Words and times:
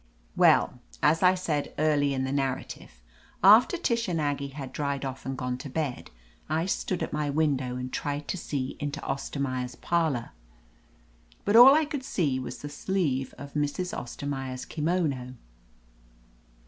Well, 0.35 0.79
as 1.03 1.21
I 1.21 1.35
said 1.35 1.75
early 1.77 2.11
in 2.11 2.23
the 2.23 2.31
narrative, 2.31 3.03
after 3.43 3.77
Tish 3.77 4.07
and 4.07 4.19
Aggie 4.19 4.47
had 4.47 4.73
dried 4.73 5.05
off 5.05 5.27
and 5.27 5.37
gone 5.37 5.59
to 5.59 5.69
bed 5.69 6.09
I 6.49 6.65
stood 6.65 7.03
at 7.03 7.13
my 7.13 7.29
window 7.29 7.75
and 7.75 7.93
tried 7.93 8.27
to 8.29 8.35
see 8.35 8.77
into 8.79 8.99
Ostermaier's 9.01 9.75
parlor, 9.75 10.31
but 11.45 11.55
all 11.55 11.75
I 11.75 11.85
could 11.85 12.01
see 12.03 12.39
was 12.39 12.63
the 12.63 12.67
sleeve 12.69 13.35
of 13.37 13.53
Mrs. 13.53 13.95
Ostermaier's 13.95 14.65
kimono. 14.65 15.35